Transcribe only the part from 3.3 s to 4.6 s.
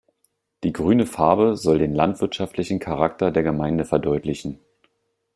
Gemeinde verdeutlichen.